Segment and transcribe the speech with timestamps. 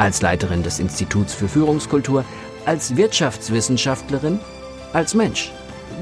[0.00, 2.24] Als Leiterin des Instituts für Führungskultur,
[2.64, 4.40] als Wirtschaftswissenschaftlerin,
[4.94, 5.52] als Mensch.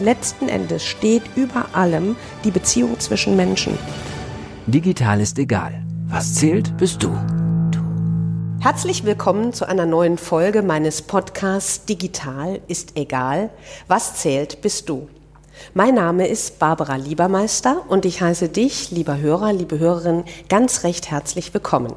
[0.00, 3.76] Letzten Endes steht über allem die Beziehung zwischen Menschen.
[4.68, 5.82] Digital ist egal.
[6.06, 7.10] Was zählt, bist du.
[8.60, 13.50] Herzlich willkommen zu einer neuen Folge meines Podcasts Digital ist egal.
[13.88, 15.08] Was zählt, bist du.
[15.74, 21.10] Mein Name ist Barbara Liebermeister und ich heiße dich, lieber Hörer, liebe Hörerin, ganz recht
[21.10, 21.94] herzlich willkommen.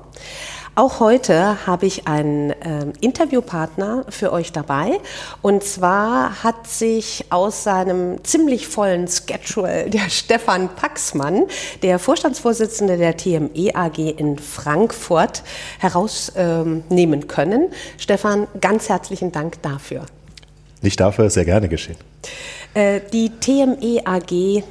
[0.74, 5.02] Auch heute habe ich einen äh, Interviewpartner für euch dabei.
[5.42, 11.44] Und zwar hat sich aus seinem ziemlich vollen Schedule der Stefan Paxmann,
[11.84, 15.44] der Vorstandsvorsitzende der TME AG in Frankfurt,
[15.80, 17.74] herausnehmen ähm, können.
[17.98, 20.06] Stefan, ganz herzlichen Dank dafür.
[20.82, 21.98] Nicht dafür, sehr gerne geschehen.
[22.74, 24.64] Äh, die TME AG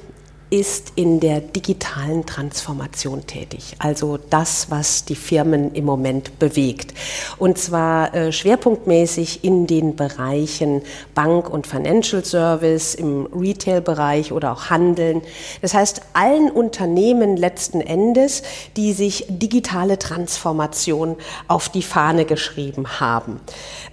[0.50, 6.92] ist in der digitalen Transformation tätig, also das, was die Firmen im Moment bewegt.
[7.38, 10.82] Und zwar äh, schwerpunktmäßig in den Bereichen
[11.14, 15.22] Bank und Financial Service, im Retail-Bereich oder auch Handeln.
[15.62, 18.42] Das heißt, allen Unternehmen letzten Endes,
[18.76, 23.40] die sich digitale Transformation auf die Fahne geschrieben haben.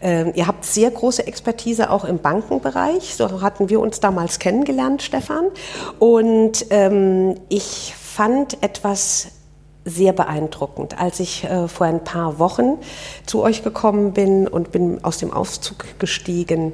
[0.02, 5.04] Äh, ihr habt sehr große Expertise auch im Bankenbereich, so hatten wir uns damals kennengelernt,
[5.04, 5.46] Stefan.
[6.00, 9.32] Und und ähm, ich fand etwas
[9.84, 10.98] sehr beeindruckend.
[10.98, 12.78] Als ich äh, vor ein paar Wochen
[13.26, 16.72] zu euch gekommen bin und bin aus dem Aufzug gestiegen,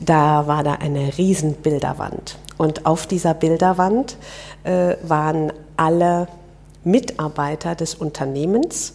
[0.00, 2.36] da war da eine riesen Bilderwand.
[2.58, 4.16] Und auf dieser Bilderwand
[4.64, 6.26] äh, waren alle
[6.82, 8.94] Mitarbeiter des Unternehmens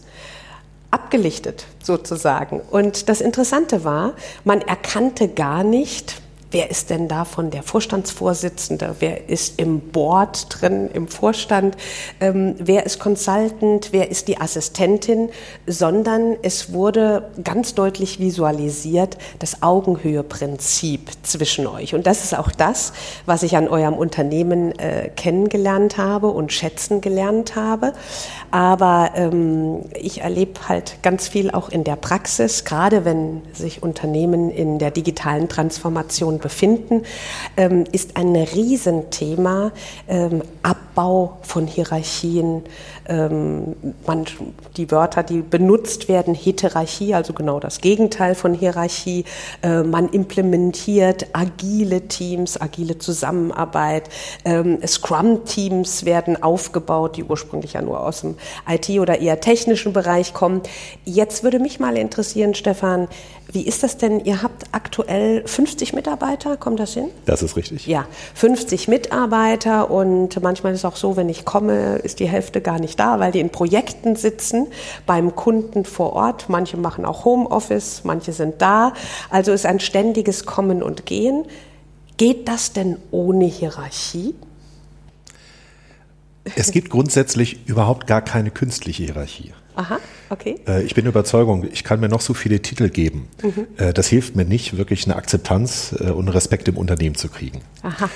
[0.92, 2.60] abgelichtet sozusagen.
[2.70, 4.12] Und das Interessante war,
[4.44, 6.22] man erkannte gar nicht,
[6.52, 11.76] wer ist denn davon der Vorstandsvorsitzende, wer ist im Board drin, im Vorstand,
[12.22, 15.30] ähm, wer ist Consultant, wer ist die Assistentin,
[15.66, 21.94] sondern es wurde ganz deutlich visualisiert das Augenhöheprinzip zwischen euch.
[21.94, 22.94] Und das ist auch das,
[23.26, 27.94] was ich an eurem Unternehmen äh, kennengelernt habe und schätzen gelernt habe.
[28.52, 34.50] Aber ähm, ich erlebe halt ganz viel auch in der Praxis, gerade wenn sich Unternehmen
[34.50, 37.04] in der digitalen Transformation befinden,
[37.56, 39.72] ähm, ist ein Riesenthema
[40.08, 42.64] ähm, Abbau von Hierarchien.
[43.08, 43.76] Ähm,
[44.06, 44.26] man,
[44.76, 49.26] die Wörter, die benutzt werden, Heterarchie, also genau das Gegenteil von Hierarchie.
[49.62, 54.10] Äh, man implementiert agile Teams, agile Zusammenarbeit.
[54.44, 58.36] Ähm, Scrum-Teams werden aufgebaut, die ursprünglich ja nur aus dem
[58.68, 60.62] IT- oder eher technischen Bereich kommen.
[61.06, 63.08] Jetzt würde mich mal interessieren, Stefan,
[63.52, 64.20] wie ist das denn?
[64.26, 67.10] Ihr habt aktuell 50 Mitarbeiter, kommt das hin?
[67.26, 67.88] Das ist richtig.
[67.88, 72.62] Ja, 50 Mitarbeiter und manchmal ist es auch so, wenn ich komme, ist die Hälfte
[72.62, 74.68] gar nicht da, weil die in Projekten sitzen,
[75.06, 76.50] beim Kunden vor Ort.
[76.50, 78.94] Manche machen auch Homeoffice, manche sind da.
[79.30, 81.46] Also ist ein ständiges Kommen und Gehen.
[82.18, 84.36] Geht das denn ohne Hierarchie?
[86.56, 89.54] Es gibt grundsätzlich überhaupt gar keine künstliche Hierarchie.
[89.78, 90.00] Aha,
[90.30, 90.56] okay.
[90.68, 93.28] Äh, ich bin Überzeugung, ich kann mir noch so viele Titel geben.
[93.44, 93.68] Mhm.
[93.78, 97.62] Äh, das hilft mir nicht, wirklich eine Akzeptanz äh, und Respekt im Unternehmen zu kriegen.
[97.84, 98.10] Aha.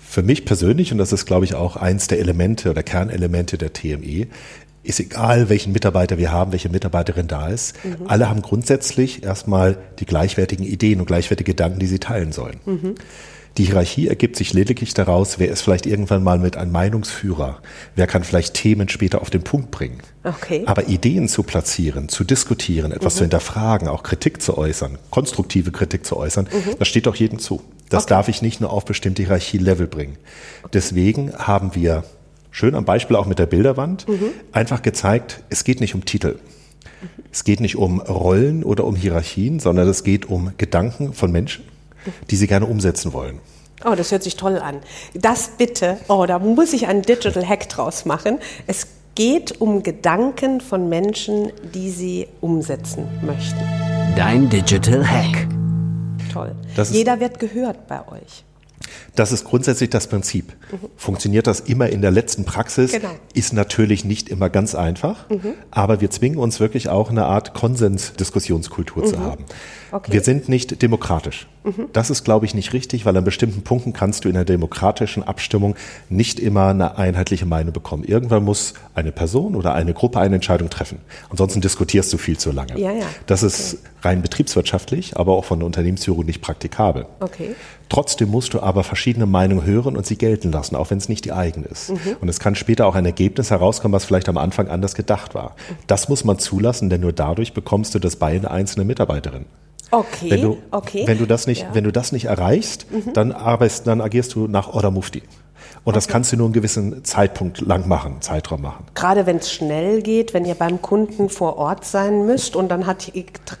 [0.00, 3.72] Für mich persönlich, und das ist, glaube ich, auch eins der Elemente oder Kernelemente der
[3.72, 4.28] TME,
[4.84, 7.74] ist egal, welchen Mitarbeiter wir haben, welche Mitarbeiterin da ist.
[7.84, 8.06] Mhm.
[8.06, 12.60] Alle haben grundsätzlich erstmal die gleichwertigen Ideen und gleichwertige Gedanken, die sie teilen sollen.
[12.64, 12.94] Mhm.
[13.56, 17.60] Die Hierarchie ergibt sich lediglich daraus, wer ist vielleicht irgendwann mal mit einem Meinungsführer,
[17.94, 20.00] wer kann vielleicht Themen später auf den Punkt bringen.
[20.24, 20.64] Okay.
[20.66, 23.18] Aber Ideen zu platzieren, zu diskutieren, etwas mhm.
[23.18, 26.74] zu hinterfragen, auch Kritik zu äußern, konstruktive Kritik zu äußern, mhm.
[26.80, 27.62] das steht doch jedem zu.
[27.90, 28.14] Das okay.
[28.14, 30.16] darf ich nicht nur auf bestimmte Hierarchielevel bringen.
[30.72, 32.02] Deswegen haben wir
[32.50, 34.30] schön am Beispiel auch mit der Bilderwand mhm.
[34.50, 36.40] einfach gezeigt, es geht nicht um Titel.
[37.30, 41.64] Es geht nicht um Rollen oder um Hierarchien, sondern es geht um Gedanken von Menschen
[42.30, 43.40] die Sie gerne umsetzen wollen.
[43.84, 44.80] Oh, das hört sich toll an.
[45.12, 48.38] Das bitte, oh, da muss ich einen Digital Hack draus machen.
[48.66, 53.60] Es geht um Gedanken von Menschen, die Sie umsetzen möchten.
[54.16, 55.48] Dein Digital Hack.
[56.32, 56.54] Toll.
[56.90, 58.44] Jeder wird gehört bei euch.
[59.14, 60.54] Das ist grundsätzlich das Prinzip.
[60.72, 60.88] Mhm.
[60.96, 62.92] Funktioniert das immer in der letzten Praxis?
[62.92, 63.10] Genau.
[63.34, 65.54] Ist natürlich nicht immer ganz einfach, mhm.
[65.70, 69.08] aber wir zwingen uns wirklich auch eine Art Konsensdiskussionskultur mhm.
[69.08, 69.44] zu haben.
[69.92, 70.12] Okay.
[70.12, 71.46] Wir sind nicht demokratisch.
[71.64, 71.88] Mhm.
[71.92, 75.22] Das ist, glaube ich, nicht richtig, weil an bestimmten Punkten kannst du in einer demokratischen
[75.22, 75.74] Abstimmung
[76.08, 78.04] nicht immer eine einheitliche Meinung bekommen.
[78.04, 80.98] Irgendwann muss eine Person oder eine Gruppe eine Entscheidung treffen.
[81.30, 82.78] Ansonsten diskutierst du viel zu lange.
[82.78, 83.06] Ja, ja.
[83.26, 87.06] Das ist rein betriebswirtschaftlich, aber auch von der Unternehmensführung nicht praktikabel.
[87.20, 87.54] Okay.
[87.88, 91.24] Trotzdem musst du aber verschiedene Meinungen hören und sie gelten lassen, auch wenn es nicht
[91.24, 91.90] die eigene ist.
[91.90, 92.16] Mhm.
[92.20, 95.56] Und es kann später auch ein Ergebnis herauskommen, was vielleicht am Anfang anders gedacht war.
[95.86, 99.46] Das muss man zulassen, denn nur dadurch bekommst du das bei einer einzelnen Mitarbeiterin.
[99.94, 101.06] Okay, wenn du, okay.
[101.06, 101.74] Wenn du das nicht, ja.
[101.74, 103.12] wenn du das nicht erreichst, mhm.
[103.12, 105.22] dann arbeitest, dann agierst du nach Order Mufti.
[105.84, 108.86] Und das kannst du nur einen gewissen Zeitpunkt lang machen, Zeitraum machen.
[108.94, 112.86] Gerade wenn es schnell geht, wenn ihr beim Kunden vor Ort sein müsst und dann
[112.86, 113.12] hat,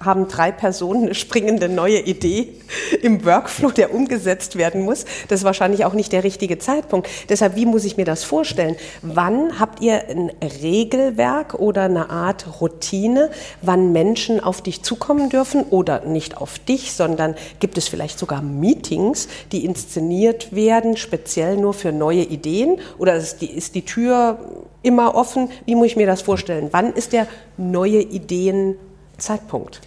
[0.02, 2.54] haben drei Personen eine springende neue Idee
[3.02, 7.08] im Workflow, der umgesetzt werden muss, das ist wahrscheinlich auch nicht der richtige Zeitpunkt.
[7.28, 8.76] Deshalb, wie muss ich mir das vorstellen?
[9.02, 10.32] Wann habt ihr ein
[10.62, 13.30] Regelwerk oder eine Art Routine,
[13.60, 18.40] wann Menschen auf dich zukommen dürfen oder nicht auf dich, sondern gibt es vielleicht sogar
[18.40, 23.82] Meetings, die inszeniert werden, speziell nur für neue neue Ideen oder ist die, ist die
[23.82, 24.38] Tür
[24.82, 25.48] immer offen?
[25.66, 26.68] Wie muss ich mir das vorstellen?
[26.72, 27.26] Wann ist der
[27.56, 29.80] neue Ideen-Zeitpunkt?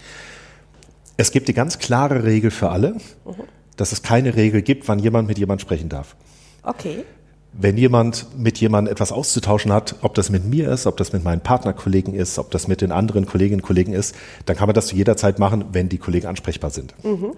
[1.16, 3.00] Es gibt die ganz klare Regel für alle, mhm.
[3.76, 6.14] dass es keine Regel gibt, wann jemand mit jemand sprechen darf.
[6.62, 7.04] Okay.
[7.52, 11.24] Wenn jemand mit jemandem etwas auszutauschen hat, ob das mit mir ist, ob das mit
[11.24, 14.14] meinen Partnerkollegen ist, ob das mit den anderen Kolleginnen und Kollegen ist,
[14.44, 16.94] dann kann man das zu jeder Zeit machen, wenn die Kollegen ansprechbar sind.
[17.02, 17.32] Mhm.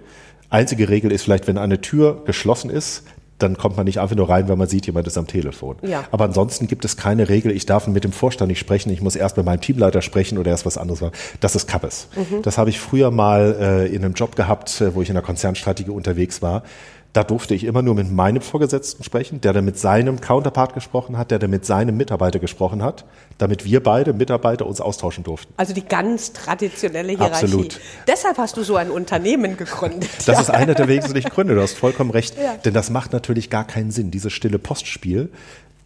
[0.51, 3.05] Einzige Regel ist vielleicht, wenn eine Tür geschlossen ist,
[3.43, 5.77] dann kommt man nicht einfach nur rein, weil man sieht, jemand ist am Telefon.
[5.83, 6.05] Ja.
[6.11, 9.17] Aber ansonsten gibt es keine Regel, ich darf mit dem Vorstand nicht sprechen, ich muss
[9.17, 11.15] erst mit meinem Teamleiter sprechen oder erst was anderes machen.
[11.41, 12.09] Das ist Kappes.
[12.17, 12.43] Mhm.
[12.43, 15.23] Das habe ich früher mal äh, in einem Job gehabt, äh, wo ich in der
[15.23, 16.63] Konzernstrategie unterwegs war.
[17.13, 21.19] Da durfte ich immer nur mit meinem Vorgesetzten sprechen, der dann mit seinem Counterpart gesprochen
[21.19, 23.05] hat, der dann mit seinem Mitarbeiter gesprochen hat,
[23.39, 25.53] damit wir beide Mitarbeiter uns austauschen durften.
[25.57, 27.47] Also die ganz traditionelle Hierarchie.
[27.47, 27.81] Absolut.
[28.07, 30.11] Deshalb hast du so ein Unternehmen gegründet.
[30.27, 32.37] Das ist einer der wesentlichen Gründe, du hast vollkommen recht.
[32.37, 32.55] Ja.
[32.65, 34.13] Denn das macht natürlich gar keinen Sinn.
[34.13, 35.31] Dieses stille Postspiel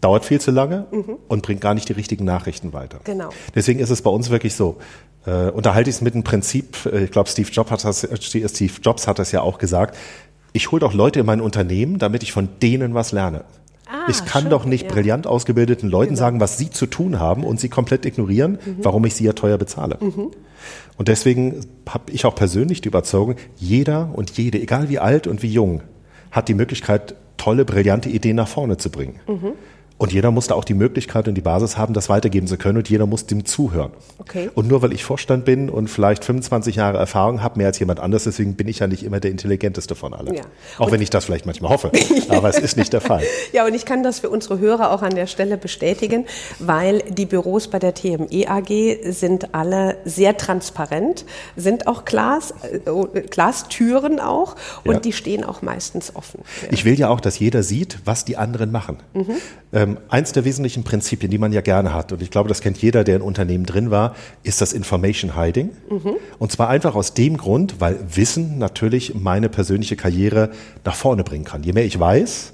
[0.04, 1.16] dauert viel zu lange mhm.
[1.28, 3.00] und bringt gar nicht die richtigen Nachrichten weiter.
[3.04, 3.30] Genau.
[3.54, 4.76] Deswegen ist es bei uns wirklich so.
[5.26, 8.16] Äh, unterhalte ich es mit dem Prinzip, äh, ich glaube, Steve Jobs hat das, äh,
[8.20, 9.96] Steve Jobs hat das ja auch gesagt,
[10.54, 13.44] ich hole doch Leute in mein Unternehmen, damit ich von denen was lerne.
[13.86, 14.92] Ah, ich kann schön, doch nicht ja.
[14.92, 16.20] brillant ausgebildeten Leuten genau.
[16.20, 18.76] sagen, was sie zu tun haben und sie komplett ignorieren, mhm.
[18.78, 19.98] warum ich sie ja teuer bezahle.
[20.00, 20.30] Mhm.
[20.96, 25.42] Und deswegen habe ich auch persönlich die Überzeugung, jeder und jede, egal wie alt und
[25.42, 25.82] wie jung,
[26.30, 29.18] hat die Möglichkeit, tolle, brillante Ideen nach vorne zu bringen.
[29.26, 29.52] Mhm.
[29.96, 32.78] Und jeder muss da auch die Möglichkeit und die Basis haben, das weitergeben zu können
[32.78, 33.92] und jeder muss dem zuhören.
[34.18, 34.50] Okay.
[34.52, 38.00] Und nur weil ich Vorstand bin und vielleicht 25 Jahre Erfahrung habe, mehr als jemand
[38.00, 40.34] anders, deswegen bin ich ja nicht immer der intelligenteste von allen.
[40.34, 40.42] Ja.
[40.78, 41.92] Auch wenn ich das vielleicht manchmal hoffe,
[42.28, 43.22] aber es ist nicht der Fall.
[43.52, 46.24] Ja, und ich kann das für unsere Hörer auch an der Stelle bestätigen,
[46.58, 51.24] weil die Büros bei der TME AG sind alle sehr transparent,
[51.54, 55.00] sind auch Glas, äh, Glastüren auch und ja.
[55.00, 56.40] die stehen auch meistens offen.
[56.62, 56.68] Ja.
[56.72, 58.98] Ich will ja auch, dass jeder sieht, was die anderen machen.
[59.12, 59.36] Mhm.
[59.84, 62.78] Ähm, eins der wesentlichen Prinzipien, die man ja gerne hat, und ich glaube, das kennt
[62.78, 65.70] jeder, der in Unternehmen drin war, ist das Information Hiding.
[65.90, 66.16] Mhm.
[66.38, 70.50] Und zwar einfach aus dem Grund, weil Wissen natürlich meine persönliche Karriere
[70.84, 71.62] nach vorne bringen kann.
[71.62, 72.52] Je mehr ich weiß,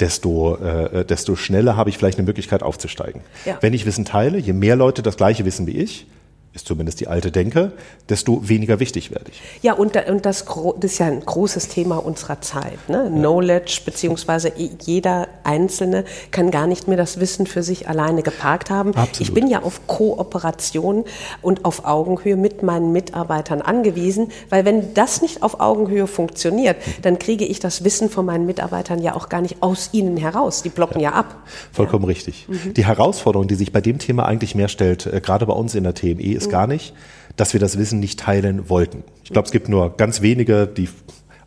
[0.00, 3.22] desto, äh, desto schneller habe ich vielleicht eine Möglichkeit aufzusteigen.
[3.44, 3.58] Ja.
[3.60, 6.06] Wenn ich Wissen teile, je mehr Leute das gleiche wissen wie ich,
[6.54, 7.72] ist zumindest die alte Denke,
[8.08, 9.40] desto weniger wichtig werde ich.
[9.62, 12.88] Ja, und, und das, das, ist ja ein großes Thema unserer Zeit.
[12.88, 13.04] Ne?
[13.04, 13.10] Ja.
[13.10, 18.94] Knowledge, beziehungsweise jeder Einzelne kann gar nicht mehr das Wissen für sich alleine geparkt haben.
[18.94, 19.20] Absolut.
[19.20, 21.04] Ich bin ja auf Kooperation
[21.42, 27.18] und auf Augenhöhe mit meinen Mitarbeitern angewiesen, weil wenn das nicht auf Augenhöhe funktioniert, dann
[27.18, 30.62] kriege ich das Wissen von meinen Mitarbeitern ja auch gar nicht aus ihnen heraus.
[30.62, 31.36] Die blocken ja, ja ab.
[31.72, 32.08] Vollkommen ja.
[32.08, 32.46] richtig.
[32.48, 32.74] Mhm.
[32.74, 35.84] Die Herausforderung, die sich bei dem Thema eigentlich mehr stellt, äh, gerade bei uns in
[35.84, 36.52] der TME, ist mhm.
[36.52, 36.94] gar nicht,
[37.36, 39.04] dass wir das Wissen nicht teilen wollten.
[39.22, 40.88] Ich glaube, es gibt nur ganz wenige, die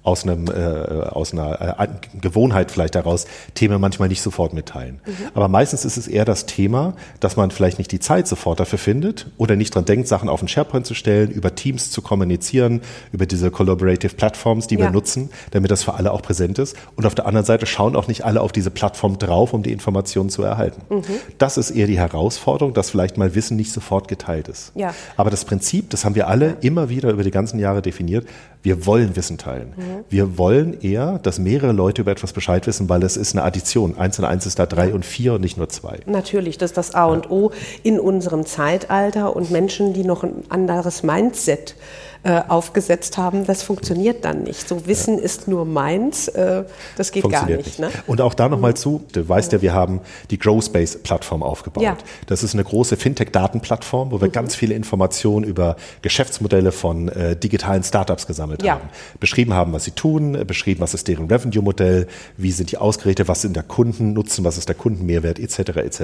[0.04, 1.88] aus, einem, äh, aus einer äh,
[2.20, 5.00] Gewohnheit vielleicht daraus Themen manchmal nicht sofort mitteilen.
[5.06, 5.14] Mhm.
[5.34, 8.80] Aber meistens ist es eher das Thema, dass man vielleicht nicht die Zeit sofort dafür
[8.80, 12.82] findet oder nicht dran denkt, Sachen auf den SharePoint zu stellen, über Teams zu kommunizieren,
[13.12, 14.86] über diese Collaborative Platforms, die ja.
[14.86, 16.76] wir nutzen, damit das für alle auch präsent ist.
[16.96, 19.72] Und auf der anderen Seite schauen auch nicht alle auf diese Plattform drauf, um die
[19.72, 20.82] Informationen zu erhalten.
[20.90, 21.04] Mhm.
[21.38, 24.72] Das ist eher die Herausforderung, dass vielleicht mal Wissen nicht sofort geteilt ist.
[24.74, 24.96] Ja.
[25.16, 28.26] Aber das Prinzip, das haben wir alle immer wieder über die ganzen Jahre definiert,
[28.64, 29.74] wir wollen Wissen teilen.
[29.76, 30.06] Mhm.
[30.10, 33.98] Wir wollen eher, dass mehrere Leute über etwas Bescheid wissen, weil es ist eine Addition.
[33.98, 36.00] Eins und eins ist da drei und vier und nicht nur zwei.
[36.06, 37.52] Natürlich, das ist das A und O
[37.84, 44.24] in unserem Zeitalter und Menschen, die noch ein anderes Mindset äh, aufgesetzt haben, das funktioniert
[44.24, 44.68] dann nicht.
[44.68, 45.24] So Wissen ja.
[45.24, 46.64] ist nur meins, äh,
[46.96, 47.66] das geht gar nicht.
[47.66, 47.80] nicht.
[47.80, 47.90] Ne?
[48.06, 51.84] Und auch da nochmal zu, du weißt ja, wir haben die Growspace-Plattform aufgebaut.
[51.84, 51.98] Ja.
[52.28, 54.34] Das ist eine große Fintech-Datenplattform, wo wir mhm.
[54.34, 58.74] ganz viele Informationen über Geschäftsmodelle von äh, digitalen Startups gesammelt ja.
[58.74, 58.90] haben.
[59.20, 63.42] Beschrieben haben, was sie tun, beschrieben, was ist deren Revenue-Modell, wie sind die ausgerichtet, was
[63.42, 65.78] sind der Kundennutzen, was ist der Kundenmehrwert, etc.
[65.78, 66.02] etc.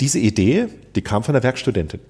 [0.00, 2.00] Diese Idee, die kam von der Werkstudentin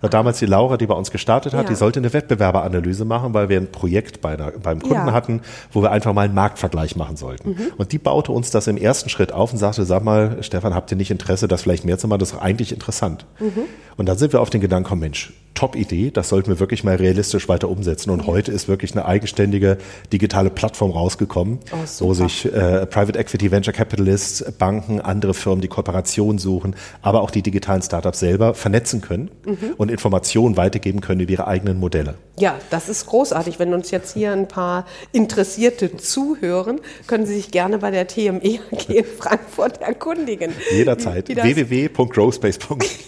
[0.00, 1.68] war damals die Laura, die bei uns gestartet hat, ja.
[1.68, 5.12] die sollte eine Wettbewerberanalyse machen, weil wir ein Projekt bei einer, beim Kunden ja.
[5.12, 5.40] hatten,
[5.72, 7.50] wo wir einfach mal einen Marktvergleich machen sollten.
[7.50, 7.72] Mhm.
[7.76, 10.90] Und die baute uns das im ersten Schritt auf und sagte, sag mal, Stefan, habt
[10.90, 12.20] ihr nicht Interesse, das vielleicht mehr zu machen?
[12.20, 13.26] Das ist eigentlich interessant.
[13.40, 13.64] Mhm.
[13.96, 15.32] Und dann sind wir auf den Gedanken gekommen, Mensch,
[15.64, 18.10] Top-Idee, das sollten wir wirklich mal realistisch weiter umsetzen.
[18.10, 18.26] Und ja.
[18.26, 19.78] heute ist wirklich eine eigenständige
[20.12, 25.68] digitale Plattform rausgekommen, oh, wo sich äh, Private Equity, Venture Capitalists, Banken, andere Firmen, die
[25.68, 29.72] Kooperation suchen, aber auch die digitalen Startups selber vernetzen können mhm.
[29.78, 32.16] und Informationen weitergeben können über ihre eigenen Modelle.
[32.38, 33.58] Ja, das ist großartig.
[33.58, 38.60] Wenn uns jetzt hier ein paar Interessierte zuhören, können Sie sich gerne bei der TME
[38.70, 40.52] AG in Frankfurt erkundigen.
[40.70, 41.30] Jederzeit.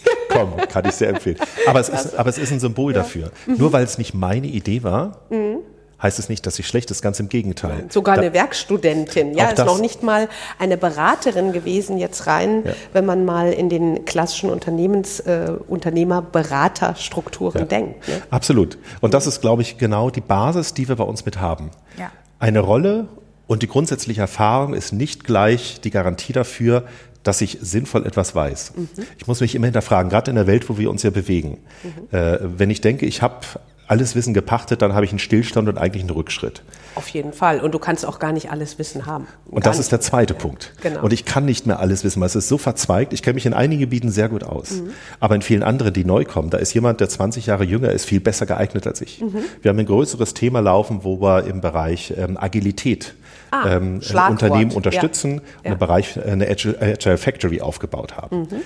[0.36, 1.38] www.growspace.com kann ich sehr empfehlen.
[1.66, 2.98] Aber es ist, aber es ist ein Symbol ja.
[2.98, 3.30] dafür.
[3.46, 3.56] Mhm.
[3.58, 5.58] Nur weil es nicht meine Idee war, mhm
[6.02, 7.86] heißt es nicht, dass sie schlecht ist, ganz im Gegenteil.
[7.88, 10.28] Sogar da, eine Werkstudentin, ja, ist noch nicht mal
[10.58, 12.72] eine Beraterin gewesen jetzt rein, ja.
[12.92, 17.66] wenn man mal in den klassischen Unternehmens, äh, Unternehmerberaterstrukturen ja.
[17.66, 18.06] denkt.
[18.08, 18.20] Ne?
[18.30, 18.76] Absolut.
[19.00, 21.70] Und das ist, glaube ich, genau die Basis, die wir bei uns mit haben.
[21.98, 22.10] Ja.
[22.38, 23.08] Eine Rolle
[23.46, 26.84] und die grundsätzliche Erfahrung ist nicht gleich die Garantie dafür,
[27.26, 28.72] dass ich sinnvoll etwas weiß.
[28.76, 28.88] Mhm.
[29.18, 31.58] Ich muss mich immer hinterfragen, gerade in der Welt, wo wir uns ja bewegen.
[31.82, 32.16] Mhm.
[32.16, 33.40] Äh, wenn ich denke, ich habe
[33.88, 36.62] alles Wissen gepachtet, dann habe ich einen Stillstand und eigentlich einen Rückschritt.
[36.96, 37.60] Auf jeden Fall.
[37.60, 39.26] Und du kannst auch gar nicht alles Wissen haben.
[39.46, 40.34] Und gar das ist der zweite.
[40.34, 40.72] Punkt.
[40.82, 41.02] Genau.
[41.02, 43.12] Und ich kann nicht mehr alles wissen, weil es ist so verzweigt.
[43.12, 44.72] Ich kenne mich in einigen Gebieten sehr gut aus.
[44.72, 44.90] Mhm.
[45.20, 48.06] Aber in vielen anderen, die neu kommen, da ist jemand, der 20 Jahre jünger ist,
[48.06, 49.20] viel besser geeignet als ich.
[49.20, 49.36] Mhm.
[49.62, 53.14] Wir haben ein größeres Thema laufen, wo wir im Bereich ähm, Agilität
[53.50, 55.40] ah, ähm, Unternehmen unterstützen ja.
[55.58, 55.72] und ja.
[55.72, 58.40] im Bereich äh, eine Agile Factory aufgebaut haben.
[58.40, 58.62] Mhm.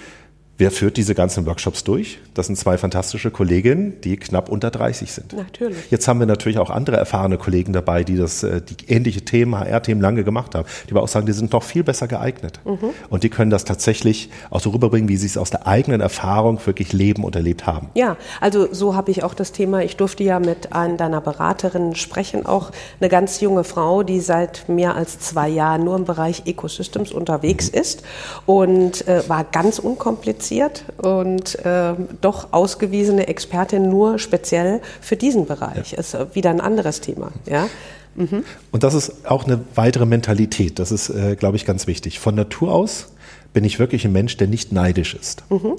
[0.60, 2.18] Wer führt diese ganzen Workshops durch?
[2.34, 5.32] Das sind zwei fantastische Kolleginnen, die knapp unter 30 sind.
[5.32, 5.90] Natürlich.
[5.90, 9.58] Jetzt haben wir natürlich auch andere erfahrene Kollegen dabei, die das, äh, die ähnliche Themen,
[9.58, 12.60] HR-Themen lange gemacht haben, die aber auch sagen, die sind noch viel besser geeignet.
[12.66, 12.90] Mhm.
[13.08, 16.60] Und die können das tatsächlich auch so rüberbringen, wie sie es aus der eigenen Erfahrung
[16.66, 17.88] wirklich leben und erlebt haben.
[17.94, 21.94] Ja, also so habe ich auch das Thema, ich durfte ja mit einer deiner Beraterinnen
[21.94, 26.42] sprechen, auch eine ganz junge Frau, die seit mehr als zwei Jahren nur im Bereich
[26.44, 27.78] Ecosystems unterwegs mhm.
[27.78, 28.02] ist
[28.44, 35.46] und äh, war ganz unkompliziert qualifiziert und äh, doch ausgewiesene Expertin nur speziell für diesen
[35.46, 35.92] Bereich.
[35.92, 35.98] Ja.
[35.98, 37.32] Ist wieder ein anderes Thema.
[37.48, 37.68] Ja?
[38.16, 38.44] Mhm.
[38.72, 40.78] Und das ist auch eine weitere Mentalität.
[40.78, 42.18] Das ist, äh, glaube ich, ganz wichtig.
[42.18, 43.08] Von Natur aus
[43.52, 45.44] bin ich wirklich ein Mensch, der nicht neidisch ist.
[45.50, 45.76] Mhm.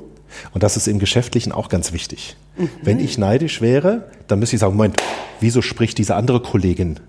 [0.54, 2.38] Und das ist im Geschäftlichen auch ganz wichtig.
[2.58, 2.70] Mhm.
[2.84, 4.98] Wenn ich neidisch wäre, dann müsste ich sagen, Moment,
[5.42, 7.00] wieso spricht diese andere Kollegin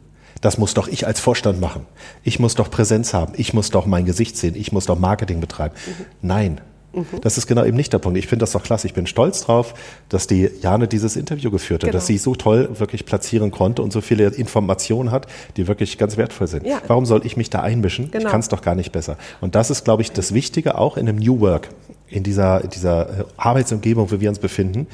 [0.40, 1.86] das muss doch ich als Vorstand machen.
[2.24, 3.32] Ich muss doch Präsenz haben.
[3.36, 4.56] Ich muss doch mein Gesicht sehen.
[4.56, 5.74] Ich muss doch Marketing betreiben.
[5.86, 6.04] Mhm.
[6.20, 6.60] Nein,
[6.92, 7.20] Mhm.
[7.22, 8.18] Das ist genau eben nicht der Punkt.
[8.18, 8.86] Ich finde das doch klasse.
[8.86, 9.74] Ich bin stolz drauf,
[10.08, 11.98] dass die Jane dieses Interview geführt hat, genau.
[11.98, 16.16] dass sie so toll wirklich platzieren konnte und so viele Informationen hat, die wirklich ganz
[16.16, 16.66] wertvoll sind.
[16.66, 16.82] Ja.
[16.86, 18.10] Warum soll ich mich da einmischen?
[18.10, 18.24] Genau.
[18.24, 19.16] Ich kann es doch gar nicht besser.
[19.40, 21.68] Und das ist, glaube ich, das Wichtige auch in einem New Work,
[22.08, 24.86] in dieser, in dieser äh, Arbeitsumgebung, wo wir uns befinden.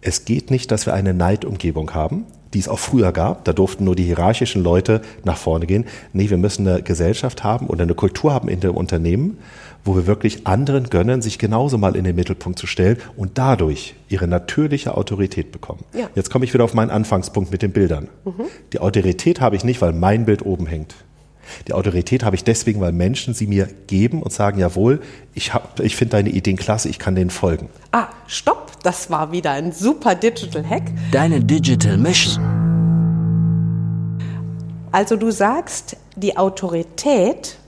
[0.00, 2.24] Es geht nicht, dass wir eine Neidumgebung haben,
[2.54, 3.44] die es auch früher gab.
[3.44, 5.84] Da durften nur die hierarchischen Leute nach vorne gehen.
[6.12, 9.38] Nee, wir müssen eine Gesellschaft haben oder eine Kultur haben in dem Unternehmen,
[9.84, 13.94] wo wir wirklich anderen gönnen, sich genauso mal in den Mittelpunkt zu stellen und dadurch
[14.08, 15.84] ihre natürliche Autorität bekommen.
[15.94, 16.08] Ja.
[16.14, 18.08] Jetzt komme ich wieder auf meinen Anfangspunkt mit den Bildern.
[18.24, 18.44] Mhm.
[18.72, 20.94] Die Autorität habe ich nicht, weil mein Bild oben hängt.
[21.66, 25.00] Die Autorität habe ich deswegen, weil Menschen sie mir geben und sagen, jawohl,
[25.34, 27.68] ich, ich finde deine Ideen klasse, ich kann denen folgen.
[27.92, 30.92] Ah, stopp, das war wieder ein super Digital Hack.
[31.12, 32.44] Deine Digital Mission.
[34.90, 37.58] Also du sagst, die Autorität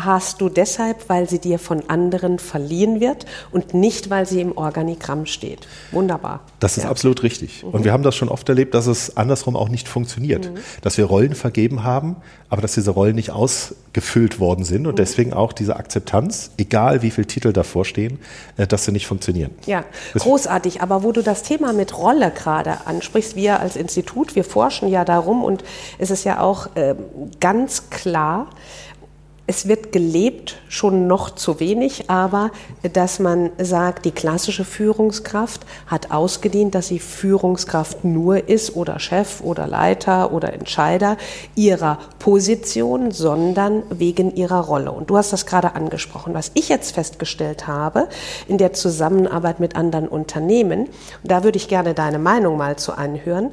[0.00, 4.56] hast du deshalb, weil sie dir von anderen verliehen wird und nicht, weil sie im
[4.56, 5.66] Organigramm steht.
[5.92, 6.40] Wunderbar.
[6.60, 6.90] Das ist ja.
[6.90, 7.62] absolut richtig.
[7.62, 7.70] Mhm.
[7.70, 10.50] Und wir haben das schon oft erlebt, dass es andersrum auch nicht funktioniert.
[10.50, 10.58] Mhm.
[10.82, 12.16] Dass wir Rollen vergeben haben,
[12.48, 14.96] aber dass diese Rollen nicht ausgefüllt worden sind und mhm.
[14.96, 18.18] deswegen auch diese Akzeptanz, egal wie viele Titel davor stehen,
[18.56, 19.52] äh, dass sie nicht funktionieren.
[19.66, 19.84] Ja,
[20.14, 20.82] großartig.
[20.82, 25.04] Aber wo du das Thema mit Rolle gerade ansprichst, wir als Institut, wir forschen ja
[25.04, 25.64] darum und
[25.98, 26.94] es ist ja auch äh,
[27.40, 28.48] ganz klar,
[29.46, 32.50] es wird gelebt, schon noch zu wenig, aber
[32.94, 39.42] dass man sagt, die klassische Führungskraft hat ausgedient, dass sie Führungskraft nur ist oder Chef
[39.42, 41.18] oder Leiter oder Entscheider
[41.54, 44.92] ihrer Position, sondern wegen ihrer Rolle.
[44.92, 46.32] Und du hast das gerade angesprochen.
[46.32, 48.08] Was ich jetzt festgestellt habe
[48.48, 50.88] in der Zusammenarbeit mit anderen Unternehmen,
[51.22, 53.52] da würde ich gerne deine Meinung mal zu anhören,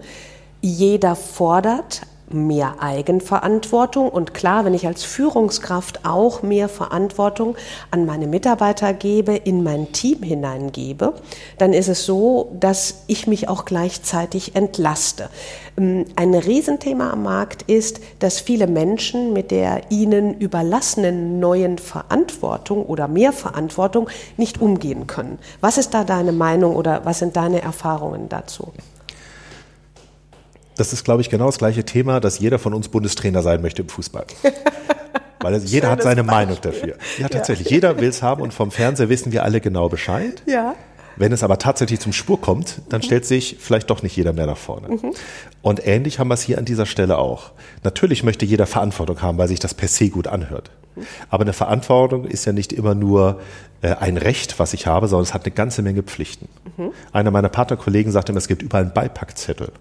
[0.61, 2.01] jeder fordert
[2.33, 4.09] mehr Eigenverantwortung.
[4.09, 7.55] Und klar, wenn ich als Führungskraft auch mehr Verantwortung
[7.91, 11.13] an meine Mitarbeiter gebe, in mein Team hineingebe,
[11.57, 15.29] dann ist es so, dass ich mich auch gleichzeitig entlaste.
[15.77, 22.85] Ähm, ein Riesenthema am Markt ist, dass viele Menschen mit der ihnen überlassenen neuen Verantwortung
[22.85, 25.39] oder mehr Verantwortung nicht umgehen können.
[25.59, 28.71] Was ist da deine Meinung oder was sind deine Erfahrungen dazu?
[30.81, 33.83] Das ist, glaube ich, genau das gleiche Thema, dass jeder von uns Bundestrainer sein möchte
[33.83, 34.25] im Fußball.
[35.39, 36.47] Weil jeder Schönes hat seine Beispiel.
[36.47, 36.95] Meinung dafür.
[37.19, 37.69] Ja, tatsächlich.
[37.69, 37.75] Ja.
[37.75, 40.41] Jeder will es haben und vom Fernseher wissen wir alle genau Bescheid.
[40.47, 40.73] Ja.
[41.17, 43.05] Wenn es aber tatsächlich zum Spur kommt, dann mhm.
[43.05, 44.87] stellt sich vielleicht doch nicht jeder mehr nach vorne.
[44.87, 45.13] Mhm.
[45.61, 47.51] Und ähnlich haben wir es hier an dieser Stelle auch.
[47.83, 50.71] Natürlich möchte jeder Verantwortung haben, weil sich das per se gut anhört.
[50.95, 51.03] Mhm.
[51.29, 53.39] Aber eine Verantwortung ist ja nicht immer nur
[53.83, 56.49] äh, ein Recht, was ich habe, sondern es hat eine ganze Menge Pflichten.
[56.77, 56.91] Mhm.
[57.11, 59.71] Einer meiner Partnerkollegen sagte immer, es gibt überall einen Beipackzettel.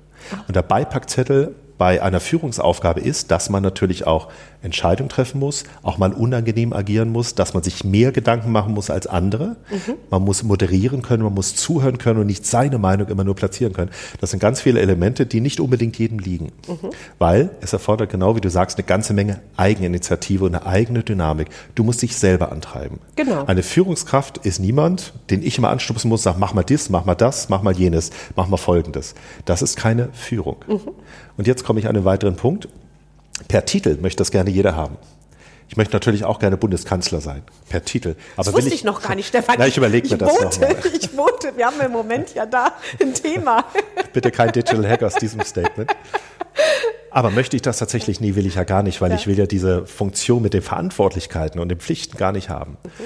[0.47, 4.29] Und der Beipackzettel bei einer Führungsaufgabe ist, dass man natürlich auch
[4.63, 8.91] Entscheidungen treffen muss, auch mal unangenehm agieren muss, dass man sich mehr Gedanken machen muss
[8.91, 9.57] als andere.
[9.71, 9.95] Mhm.
[10.11, 13.73] Man muss moderieren können, man muss zuhören können und nicht seine Meinung immer nur platzieren
[13.73, 13.91] können.
[14.21, 16.91] Das sind ganz viele Elemente, die nicht unbedingt jedem liegen, mhm.
[17.19, 21.49] weil es erfordert genau wie du sagst eine ganze Menge Eigeninitiative und eine eigene Dynamik.
[21.75, 22.99] Du musst dich selber antreiben.
[23.17, 23.45] Genau.
[23.47, 27.15] Eine Führungskraft ist niemand, den ich immer anstupsen muss, sag mach mal dies, mach mal
[27.15, 29.15] das, mach mal jenes, mach mal folgendes.
[29.45, 30.57] Das ist keine Führung.
[30.67, 30.81] Mhm.
[31.37, 32.69] Und jetzt komme ich an einen weiteren Punkt.
[33.49, 34.97] Per Titel möchte das gerne jeder haben.
[35.71, 38.17] Ich möchte natürlich auch gerne Bundeskanzler sein, per Titel.
[38.35, 39.55] Aber das wusste ich, ich, noch gar nicht, Stefan.
[39.57, 40.77] Na, ich überlege mir das nochmal.
[41.01, 43.65] Ich vote, wir haben im Moment ja da ein Thema.
[44.13, 45.93] Bitte kein Digital Hack aus diesem Statement.
[47.11, 48.21] Aber möchte ich das tatsächlich?
[48.21, 49.17] Nee, will ich ja gar nicht, weil ja.
[49.17, 52.77] ich will ja diese Funktion mit den Verantwortlichkeiten und den Pflichten gar nicht haben.
[52.83, 53.05] Mhm.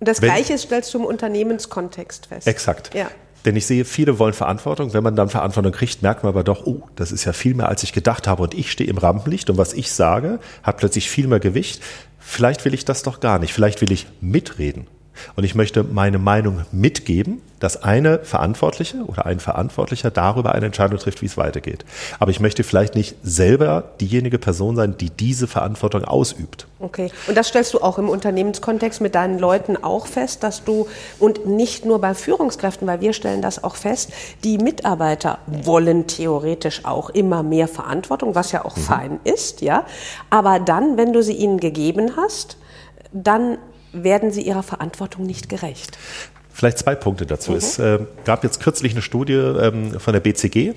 [0.00, 2.46] Und das Wenn, Gleiche stellst du im Unternehmenskontext fest.
[2.46, 2.94] Exakt.
[2.94, 3.10] Ja.
[3.44, 4.92] Denn ich sehe, viele wollen Verantwortung.
[4.92, 7.68] Wenn man dann Verantwortung kriegt, merkt man aber doch, oh, das ist ja viel mehr,
[7.68, 8.42] als ich gedacht habe.
[8.42, 11.82] Und ich stehe im Rampenlicht und was ich sage, hat plötzlich viel mehr Gewicht.
[12.18, 13.52] Vielleicht will ich das doch gar nicht.
[13.52, 14.86] Vielleicht will ich mitreden.
[15.36, 20.98] Und ich möchte meine Meinung mitgeben, dass eine Verantwortliche oder ein Verantwortlicher darüber eine Entscheidung
[20.98, 21.84] trifft, wie es weitergeht.
[22.18, 26.66] Aber ich möchte vielleicht nicht selber diejenige Person sein, die diese Verantwortung ausübt.
[26.80, 27.10] Okay.
[27.26, 30.86] Und das stellst du auch im Unternehmenskontext mit deinen Leuten auch fest, dass du,
[31.18, 34.12] und nicht nur bei Führungskräften, weil wir stellen das auch fest,
[34.44, 38.80] die Mitarbeiter wollen theoretisch auch immer mehr Verantwortung, was ja auch mhm.
[38.80, 39.84] fein ist, ja.
[40.30, 42.56] Aber dann, wenn du sie ihnen gegeben hast,
[43.12, 43.58] dann
[43.92, 45.98] werden sie ihrer Verantwortung nicht gerecht.
[46.58, 47.52] Vielleicht zwei Punkte dazu.
[47.52, 47.56] Mhm.
[47.56, 50.70] Es äh, gab jetzt kürzlich eine Studie ähm, von der BCG.
[50.70, 50.74] Mhm.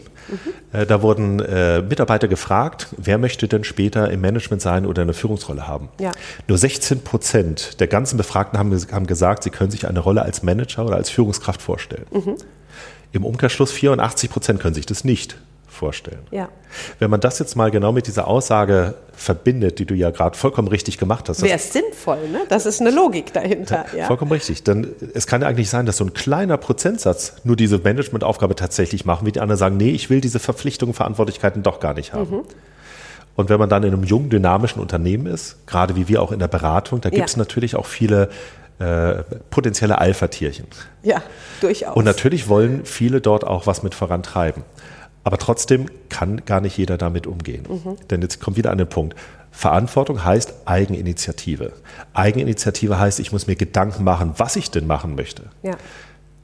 [0.74, 5.16] Äh, da wurden äh, Mitarbeiter gefragt, wer möchte denn später im Management sein oder eine
[5.16, 5.90] Führungsrolle haben.
[6.00, 6.12] Ja.
[6.48, 10.44] Nur 16 Prozent der ganzen Befragten haben, haben, gesagt, sie können sich eine Rolle als
[10.44, 12.06] Manager oder als Führungskraft vorstellen.
[12.12, 12.36] Mhm.
[13.12, 15.36] Im Umkehrschluss 84 Prozent können sich das nicht
[15.72, 16.20] vorstellen.
[16.32, 16.50] Ja.
[17.00, 20.68] Wenn man das jetzt mal genau mit dieser Aussage verbindet, die du ja gerade vollkommen
[20.68, 21.42] richtig gemacht hast.
[21.42, 22.42] Wäre es sinnvoll, ne?
[22.50, 23.86] Das ist eine Logik dahinter.
[23.94, 24.08] Ja, ja.
[24.08, 24.64] Vollkommen richtig.
[24.64, 29.06] Denn es kann ja eigentlich sein, dass so ein kleiner Prozentsatz nur diese Managementaufgabe tatsächlich
[29.06, 32.38] machen, wie die anderen sagen, nee, ich will diese Verpflichtungen, Verantwortlichkeiten doch gar nicht haben.
[32.38, 32.44] Mhm.
[33.36, 36.40] Und wenn man dann in einem jungen, dynamischen Unternehmen ist, gerade wie wir auch in
[36.40, 37.40] der Beratung, da gibt es ja.
[37.40, 38.30] natürlich auch viele
[38.80, 40.66] äh, potenzielle Alpha-Tierchen.
[41.04, 41.22] Ja,
[41.62, 41.96] durchaus.
[41.96, 44.64] Und natürlich wollen viele dort auch was mit vorantreiben.
[45.24, 47.66] Aber trotzdem kann gar nicht jeder damit umgehen.
[47.70, 47.98] Mhm.
[48.10, 49.16] Denn jetzt kommt wieder an den Punkt.
[49.52, 51.74] Verantwortung heißt Eigeninitiative.
[52.14, 55.44] Eigeninitiative heißt, ich muss mir Gedanken machen, was ich denn machen möchte.
[55.62, 55.76] Ja.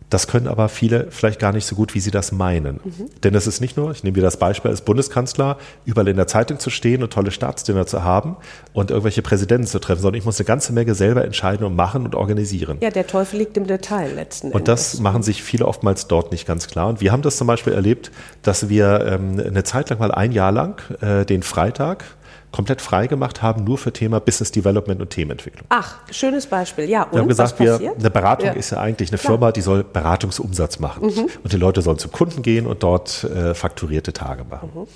[0.10, 2.80] Das können aber viele vielleicht gar nicht so gut, wie sie das meinen.
[2.84, 3.10] Mhm.
[3.24, 6.28] Denn es ist nicht nur, ich nehme wieder das Beispiel als Bundeskanzler, überall in der
[6.28, 8.38] Zeitung zu stehen und tolle Staatsdinner zu haben
[8.72, 12.06] und irgendwelche Präsidenten zu treffen, sondern ich muss eine ganze Menge selber entscheiden und machen
[12.06, 12.78] und organisieren.
[12.80, 14.60] Ja, der Teufel liegt im Detail letzten Endes.
[14.60, 16.88] Und das machen sich viele oftmals dort nicht ganz klar.
[16.88, 18.12] Und wir haben das zum Beispiel erlebt,
[18.44, 22.06] dass wir ähm, eine Zeit lang mal ein Jahr lang äh, den Freitag
[22.52, 25.66] komplett frei gemacht haben, nur für Thema Business Development und Themenentwicklung.
[25.70, 26.90] Ach, schönes Beispiel.
[26.90, 28.54] Ja, und wir haben gesagt, wir, eine Beratung ja.
[28.54, 31.08] ist ja eigentlich eine Firma, die soll Beratungsumsatz machen.
[31.08, 31.28] Mhm.
[31.44, 34.72] Und die Leute sollen zum Kunden gehen und dort äh, fakturierte Tage machen.
[34.74, 34.88] Mhm.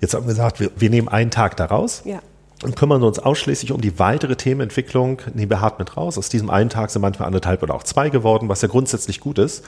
[0.00, 2.02] Jetzt haben wir gesagt, wir, wir nehmen einen Tag daraus.
[2.04, 2.20] Ja
[2.62, 6.16] und kümmern uns ausschließlich um die weitere Themenentwicklung, nehmen wir hart mit raus.
[6.16, 9.38] Aus diesem einen Tag sind manchmal anderthalb oder auch zwei geworden, was ja grundsätzlich gut
[9.38, 9.64] ist.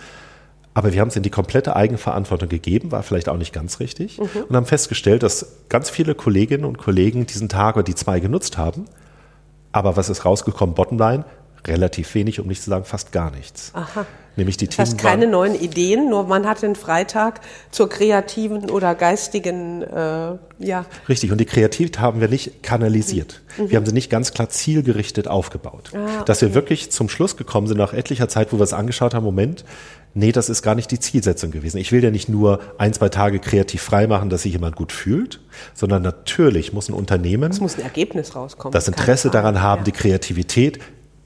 [0.74, 4.18] Aber wir haben es in die komplette Eigenverantwortung gegeben, war vielleicht auch nicht ganz richtig.
[4.18, 4.44] Mhm.
[4.48, 8.58] Und haben festgestellt, dass ganz viele Kolleginnen und Kollegen diesen Tag oder die zwei genutzt
[8.58, 8.86] haben
[9.70, 10.74] Aber was ist rausgekommen?
[10.74, 11.24] Bottomline,
[11.66, 13.70] relativ wenig, um nicht zu sagen fast gar nichts.
[13.74, 14.04] Aha.
[14.36, 18.68] Nämlich die Das Themen heißt keine neuen Ideen, nur man hat den Freitag zur kreativen
[18.68, 20.86] oder geistigen, äh, ja.
[21.08, 23.42] Richtig, und die Kreativität haben wir nicht kanalisiert.
[23.56, 23.70] Mhm.
[23.70, 25.92] Wir haben sie nicht ganz klar zielgerichtet aufgebaut.
[25.94, 29.14] Ah, Dass wir wirklich zum Schluss gekommen sind, nach etlicher Zeit, wo wir es angeschaut
[29.14, 29.64] haben, Moment,
[30.14, 31.78] nee, das ist gar nicht die Zielsetzung gewesen.
[31.78, 34.92] Ich will ja nicht nur ein, zwei Tage kreativ frei machen, dass sich jemand gut
[34.92, 35.40] fühlt,
[35.74, 38.72] sondern natürlich muss ein Unternehmen Es muss ein Ergebnis rauskommen.
[38.72, 39.84] das Interesse daran haben, ja.
[39.84, 40.78] die Kreativität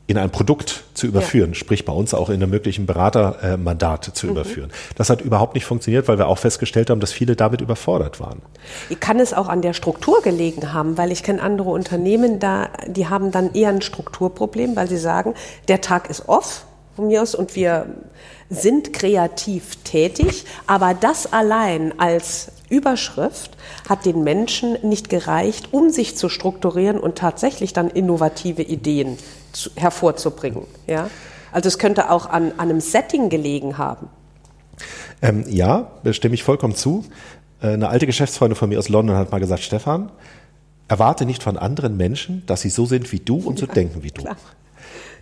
[0.07, 4.15] in ein Produkt zu überführen, sprich bei uns auch in einem möglichen Beratermandat Mhm.
[4.15, 4.71] zu überführen.
[4.97, 8.41] Das hat überhaupt nicht funktioniert, weil wir auch festgestellt haben, dass viele damit überfordert waren.
[9.01, 13.07] Kann es auch an der Struktur gelegen haben, weil ich kenne andere Unternehmen, da, die
[13.09, 15.35] haben dann eher ein Strukturproblem, weil sie sagen,
[15.69, 16.65] der Tag ist off
[16.99, 17.87] von mir aus und wir
[18.51, 23.57] sind kreativ tätig, aber das allein als Überschrift
[23.89, 29.17] hat den Menschen nicht gereicht, um sich zu strukturieren und tatsächlich dann innovative Ideen
[29.53, 30.65] zu, hervorzubringen.
[30.89, 31.09] Ja?
[31.53, 34.09] Also es könnte auch an, an einem Setting gelegen haben.
[35.23, 37.05] Ähm, ja, da stimme ich vollkommen zu.
[37.63, 40.11] Äh, Eine alte Geschäftsfreundin von mir aus London hat mal gesagt, Stefan,
[40.89, 44.11] erwarte nicht von anderen Menschen, dass sie so sind wie du und so denken wie
[44.11, 44.23] du.
[44.23, 44.37] klar.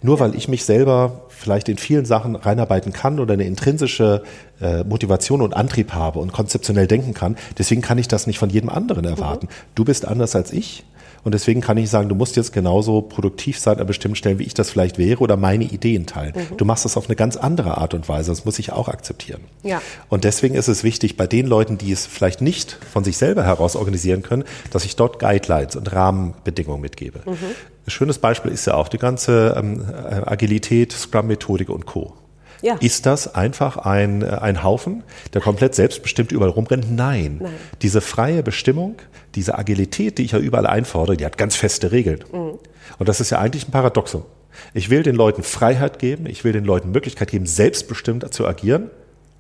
[0.02, 4.22] Nur weil ich mich selber vielleicht in vielen Sachen reinarbeiten kann oder eine intrinsische
[4.60, 8.50] äh, Motivation und Antrieb habe und konzeptionell denken kann, deswegen kann ich das nicht von
[8.50, 9.48] jedem anderen erwarten.
[9.74, 10.84] Du bist anders als ich
[11.26, 14.44] und deswegen kann ich sagen, du musst jetzt genauso produktiv sein an bestimmten Stellen, wie
[14.44, 16.32] ich das vielleicht wäre oder meine Ideen teilen.
[16.56, 19.40] Du machst das auf eine ganz andere Art und Weise, das muss ich auch akzeptieren.
[19.64, 19.82] Ja.
[20.08, 23.42] Und deswegen ist es wichtig, bei den Leuten, die es vielleicht nicht von sich selber
[23.42, 27.22] heraus organisieren können, dass ich dort Guidelines und Rahmenbedingungen mitgebe.
[27.26, 27.32] Mhm.
[27.32, 32.14] Ein schönes Beispiel ist ja auch die ganze ähm, äh, Agilität, Scrum-Methodik und Co.
[32.62, 32.76] Ja.
[32.76, 35.02] Ist das einfach ein, äh, ein Haufen,
[35.34, 36.90] der komplett selbstbestimmt überall rumrennt?
[36.90, 37.38] Nein.
[37.42, 37.52] Nein.
[37.82, 38.96] Diese freie Bestimmung,
[39.34, 42.24] diese Agilität, die ich ja überall einfordere, die hat ganz feste Regeln.
[42.32, 42.58] Mhm.
[42.98, 44.24] Und das ist ja eigentlich ein Paradoxum.
[44.72, 48.90] Ich will den Leuten Freiheit geben, ich will den Leuten Möglichkeit geben, selbstbestimmt zu agieren,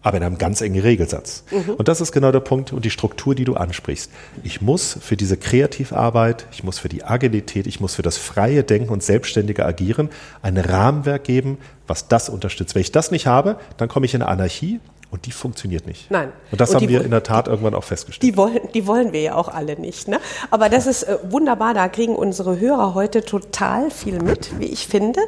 [0.02, 1.42] aber in einem ganz engen Regelsatz.
[1.76, 4.10] Und das ist genau der Punkt und die Struktur, die du ansprichst.
[4.44, 8.62] Ich muss für diese Kreativarbeit, ich muss für die Agilität, ich muss für das freie
[8.62, 10.10] Denken und selbstständige Agieren
[10.42, 12.74] ein Rahmenwerk geben, was das unterstützt.
[12.74, 16.10] Wenn ich das nicht habe, dann komme ich in eine Anarchie und die funktioniert nicht.
[16.10, 16.32] Nein.
[16.50, 18.22] Und das Und haben wir in der Tat irgendwann auch festgestellt.
[18.22, 20.08] Die wollen, die wollen wir ja auch alle nicht.
[20.08, 20.18] Ne?
[20.50, 24.86] Aber das ist äh, wunderbar, da kriegen unsere Hörer heute total viel mit, wie ich
[24.88, 25.20] finde.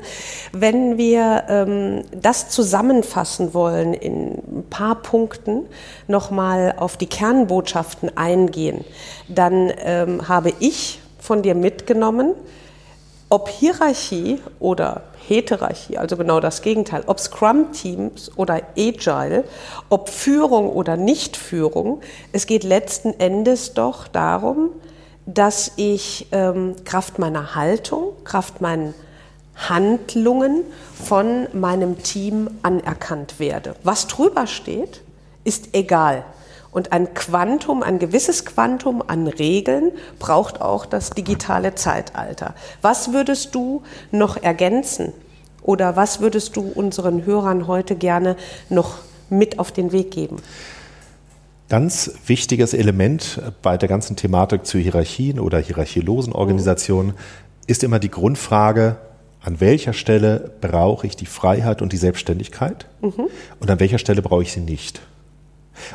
[0.53, 5.67] Wenn wir ähm, das zusammenfassen wollen in ein paar Punkten,
[6.09, 8.85] nochmal auf die Kernbotschaften eingehen,
[9.29, 12.35] dann ähm, habe ich von dir mitgenommen,
[13.29, 19.45] ob Hierarchie oder Heterarchie, also genau das Gegenteil, ob Scrum-Teams oder Agile,
[19.91, 22.01] ob Führung oder Nichtführung,
[22.33, 24.71] es geht letzten Endes doch darum,
[25.27, 28.95] dass ich ähm, Kraft meiner Haltung, Kraft meinen
[29.69, 30.63] Handlungen
[30.95, 33.75] von meinem Team anerkannt werde.
[33.83, 35.03] Was drüber steht,
[35.45, 36.25] ist egal.
[36.71, 42.55] Und ein Quantum, ein gewisses Quantum an Regeln braucht auch das digitale Zeitalter.
[42.83, 45.13] Was würdest du noch ergänzen
[45.63, 48.37] oder was würdest du unseren Hörern heute gerne
[48.69, 48.99] noch
[49.31, 50.37] mit auf den Weg geben?
[51.69, 57.15] Ganz wichtiges Element bei der ganzen Thematik zu Hierarchien oder hierarchielosen Organisationen
[57.67, 58.97] ist immer die Grundfrage,
[59.43, 62.87] an welcher Stelle brauche ich die Freiheit und die Selbstständigkeit
[63.61, 65.01] und an welcher Stelle brauche ich sie nicht.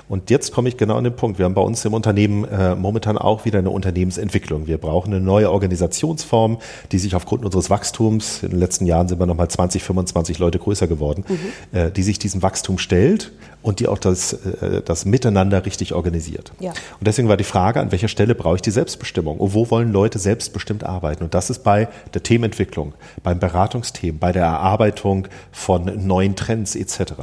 [0.09, 1.37] Und jetzt komme ich genau an den Punkt.
[1.37, 4.67] Wir haben bei uns im Unternehmen äh, momentan auch wieder eine Unternehmensentwicklung.
[4.67, 6.57] Wir brauchen eine neue Organisationsform,
[6.91, 10.59] die sich aufgrund unseres Wachstums, in den letzten Jahren sind wir nochmal 20, 25 Leute
[10.59, 11.23] größer geworden,
[11.71, 13.31] äh, die sich diesem Wachstum stellt
[13.63, 16.51] und die auch das, äh, das Miteinander richtig organisiert.
[16.59, 16.71] Ja.
[16.71, 19.39] Und deswegen war die Frage, an welcher Stelle brauche ich die Selbstbestimmung?
[19.39, 21.23] Und wo wollen Leute selbstbestimmt arbeiten?
[21.23, 22.93] Und das ist bei der Themenentwicklung,
[23.23, 27.13] beim Beratungsthemen, bei der Erarbeitung von neuen Trends etc.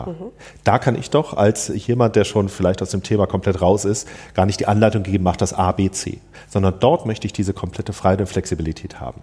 [0.65, 4.09] Da kann ich doch als jemand, der schon vielleicht aus dem Thema komplett raus ist,
[4.35, 7.53] gar nicht die Anleitung geben, mach das A, B, C, sondern dort möchte ich diese
[7.53, 9.23] komplette Freiheit und Flexibilität haben.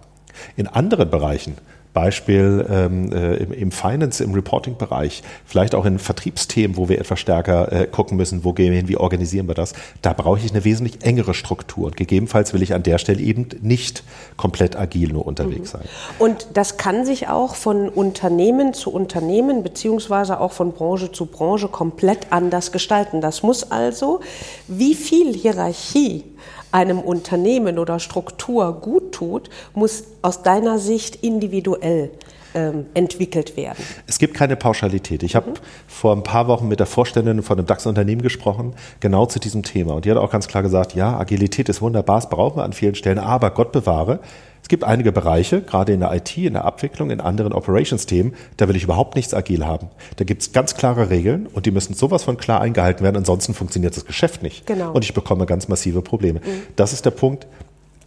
[0.56, 1.56] In anderen Bereichen,
[1.92, 7.20] Beispiel ähm, äh, im, im Finance, im Reporting-Bereich, vielleicht auch in Vertriebsthemen, wo wir etwas
[7.20, 9.72] stärker äh, gucken müssen, wo gehen wir hin, wie organisieren wir das,
[10.02, 11.86] da brauche ich eine wesentlich engere Struktur.
[11.86, 14.04] Und gegebenenfalls will ich an der Stelle eben nicht
[14.36, 15.82] komplett agil nur unterwegs sein.
[16.18, 21.68] Und das kann sich auch von Unternehmen zu Unternehmen beziehungsweise auch von Branche zu Branche
[21.68, 23.20] komplett anders gestalten.
[23.20, 24.20] Das muss also,
[24.66, 26.24] wie viel Hierarchie
[26.72, 32.10] einem Unternehmen oder Struktur gut tut, muss aus deiner Sicht individuell
[32.54, 33.82] ähm, entwickelt werden?
[34.06, 35.22] Es gibt keine Pauschalität.
[35.22, 35.54] Ich habe mhm.
[35.86, 39.94] vor ein paar Wochen mit der Vorständin von einem DAX-Unternehmen gesprochen, genau zu diesem Thema.
[39.94, 42.72] Und die hat auch ganz klar gesagt, ja, Agilität ist wunderbar, das brauchen wir an
[42.72, 44.20] vielen Stellen, aber Gott bewahre,
[44.62, 48.68] es gibt einige Bereiche, gerade in der IT, in der Abwicklung, in anderen Operations-Themen, da
[48.68, 49.88] will ich überhaupt nichts agil haben.
[50.16, 53.54] Da gibt es ganz klare Regeln und die müssen sowas von klar eingehalten werden, ansonsten
[53.54, 54.66] funktioniert das Geschäft nicht.
[54.66, 54.92] Genau.
[54.92, 56.40] Und ich bekomme ganz massive Probleme.
[56.40, 56.62] Mhm.
[56.76, 57.46] Das ist der Punkt.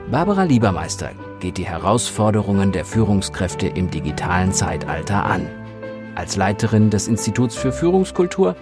[0.10, 5.50] Barbara Liebermeister geht die Herausforderungen der Führungskräfte im digitalen Zeitalter an.
[6.16, 8.56] Als Leiterin des Instituts für Führungskultur,